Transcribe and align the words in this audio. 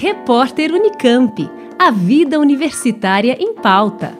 Repórter 0.00 0.70
Unicamp. 0.72 1.50
A 1.76 1.90
vida 1.90 2.38
universitária 2.38 3.36
em 3.36 3.52
pauta. 3.52 4.16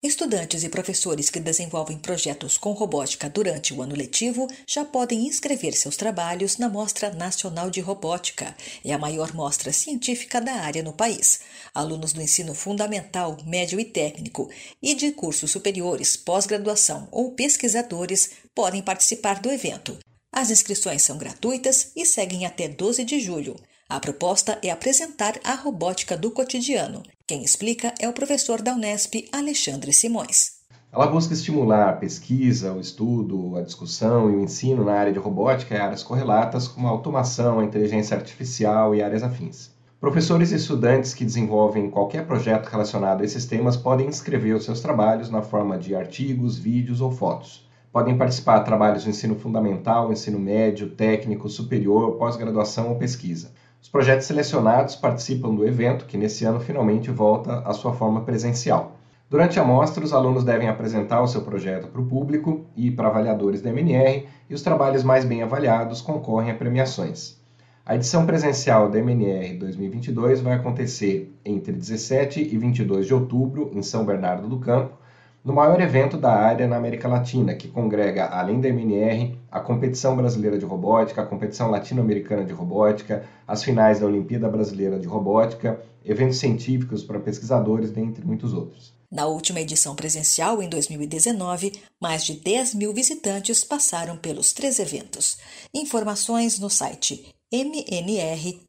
Estudantes 0.00 0.62
e 0.62 0.68
professores 0.68 1.30
que 1.30 1.40
desenvolvem 1.40 1.98
projetos 1.98 2.56
com 2.56 2.70
robótica 2.70 3.28
durante 3.28 3.74
o 3.74 3.82
ano 3.82 3.96
letivo 3.96 4.46
já 4.64 4.84
podem 4.84 5.26
inscrever 5.26 5.72
seus 5.72 5.96
trabalhos 5.96 6.58
na 6.58 6.68
Mostra 6.68 7.12
Nacional 7.12 7.68
de 7.68 7.80
Robótica. 7.80 8.54
É 8.84 8.92
a 8.92 8.98
maior 8.98 9.34
mostra 9.34 9.72
científica 9.72 10.40
da 10.40 10.52
área 10.52 10.82
no 10.84 10.92
país. 10.92 11.40
Alunos 11.74 12.12
do 12.12 12.22
ensino 12.22 12.54
fundamental, 12.54 13.36
médio 13.44 13.80
e 13.80 13.84
técnico 13.84 14.48
e 14.80 14.94
de 14.94 15.10
cursos 15.10 15.50
superiores, 15.50 16.16
pós-graduação 16.16 17.08
ou 17.10 17.32
pesquisadores 17.32 18.43
podem 18.54 18.82
participar 18.82 19.40
do 19.40 19.50
evento. 19.50 19.98
As 20.32 20.50
inscrições 20.50 21.02
são 21.02 21.18
gratuitas 21.18 21.92
e 21.96 22.06
seguem 22.06 22.46
até 22.46 22.68
12 22.68 23.04
de 23.04 23.20
julho. 23.20 23.56
A 23.88 24.00
proposta 24.00 24.58
é 24.62 24.70
apresentar 24.70 25.38
a 25.44 25.54
robótica 25.54 26.16
do 26.16 26.30
cotidiano. 26.30 27.02
Quem 27.26 27.42
explica 27.42 27.92
é 28.00 28.08
o 28.08 28.12
professor 28.12 28.62
da 28.62 28.74
Unesp, 28.74 29.28
Alexandre 29.32 29.92
Simões. 29.92 30.64
Ela 30.92 31.08
busca 31.08 31.34
estimular 31.34 31.88
a 31.88 31.92
pesquisa, 31.92 32.72
o 32.72 32.80
estudo, 32.80 33.56
a 33.56 33.62
discussão 33.62 34.30
e 34.30 34.36
o 34.36 34.40
ensino 34.40 34.84
na 34.84 34.92
área 34.92 35.12
de 35.12 35.18
robótica 35.18 35.74
e 35.74 35.78
áreas 35.78 36.04
correlatas, 36.04 36.68
como 36.68 36.86
a 36.86 36.90
automação, 36.90 37.58
a 37.58 37.64
inteligência 37.64 38.16
artificial 38.16 38.94
e 38.94 39.02
áreas 39.02 39.24
afins. 39.24 39.70
Professores 40.00 40.52
e 40.52 40.56
estudantes 40.56 41.12
que 41.12 41.24
desenvolvem 41.24 41.90
qualquer 41.90 42.26
projeto 42.26 42.66
relacionado 42.66 43.22
a 43.22 43.24
esses 43.24 43.44
temas 43.44 43.76
podem 43.76 44.06
inscrever 44.06 44.54
os 44.54 44.64
seus 44.64 44.80
trabalhos 44.80 45.30
na 45.30 45.42
forma 45.42 45.76
de 45.76 45.96
artigos, 45.96 46.58
vídeos 46.58 47.00
ou 47.00 47.10
fotos. 47.10 47.66
Podem 47.94 48.18
participar 48.18 48.58
de 48.58 48.64
trabalhos 48.64 49.04
do 49.04 49.10
ensino 49.10 49.36
fundamental, 49.36 50.10
ensino 50.10 50.36
médio, 50.36 50.90
técnico, 50.90 51.48
superior, 51.48 52.16
pós-graduação 52.16 52.88
ou 52.88 52.96
pesquisa. 52.96 53.52
Os 53.80 53.88
projetos 53.88 54.26
selecionados 54.26 54.96
participam 54.96 55.54
do 55.54 55.64
evento, 55.64 56.04
que 56.04 56.18
nesse 56.18 56.44
ano 56.44 56.58
finalmente 56.58 57.12
volta 57.12 57.60
à 57.60 57.72
sua 57.72 57.92
forma 57.92 58.22
presencial. 58.22 58.96
Durante 59.30 59.60
a 59.60 59.64
mostra, 59.64 60.04
os 60.04 60.12
alunos 60.12 60.42
devem 60.42 60.68
apresentar 60.68 61.22
o 61.22 61.28
seu 61.28 61.42
projeto 61.42 61.86
para 61.86 62.00
o 62.00 62.06
público 62.06 62.66
e 62.74 62.90
para 62.90 63.06
avaliadores 63.06 63.62
da 63.62 63.70
MNR, 63.70 64.26
e 64.50 64.54
os 64.54 64.62
trabalhos 64.62 65.04
mais 65.04 65.24
bem 65.24 65.44
avaliados 65.44 66.00
concorrem 66.00 66.50
a 66.50 66.56
premiações. 66.56 67.40
A 67.86 67.94
edição 67.94 68.26
presencial 68.26 68.90
da 68.90 68.98
MNR 68.98 69.56
2022 69.56 70.40
vai 70.40 70.54
acontecer 70.54 71.32
entre 71.44 71.72
17 71.72 72.42
e 72.42 72.58
22 72.58 73.06
de 73.06 73.14
outubro 73.14 73.70
em 73.72 73.82
São 73.84 74.04
Bernardo 74.04 74.48
do 74.48 74.58
Campo, 74.58 75.03
no 75.44 75.52
maior 75.52 75.78
evento 75.78 76.16
da 76.16 76.32
área 76.32 76.66
na 76.66 76.76
América 76.76 77.06
Latina, 77.06 77.54
que 77.54 77.68
congrega, 77.68 78.26
além 78.28 78.62
da 78.62 78.68
MNR, 78.68 79.38
a 79.50 79.60
Competição 79.60 80.16
Brasileira 80.16 80.58
de 80.58 80.64
Robótica, 80.64 81.20
a 81.20 81.26
Competição 81.26 81.70
Latino-Americana 81.70 82.44
de 82.44 82.54
Robótica, 82.54 83.28
as 83.46 83.62
finais 83.62 84.00
da 84.00 84.06
Olimpíada 84.06 84.48
Brasileira 84.48 84.98
de 84.98 85.06
Robótica, 85.06 85.78
eventos 86.02 86.38
científicos 86.38 87.04
para 87.04 87.20
pesquisadores, 87.20 87.90
dentre 87.90 88.24
muitos 88.24 88.54
outros. 88.54 88.94
Na 89.12 89.26
última 89.26 89.60
edição 89.60 89.94
presencial, 89.94 90.62
em 90.62 90.68
2019, 90.68 91.72
mais 92.00 92.24
de 92.24 92.40
10 92.40 92.74
mil 92.74 92.94
visitantes 92.94 93.62
passaram 93.62 94.16
pelos 94.16 94.54
três 94.54 94.78
eventos. 94.78 95.36
Informações 95.74 96.58
no 96.58 96.70
site 96.70 97.34
mnr.org.br. 97.52 98.60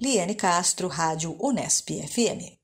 Liane 0.00 0.34
Castro, 0.34 0.88
Rádio 0.88 1.36
Unesp 1.40 1.90
FM. 1.90 2.63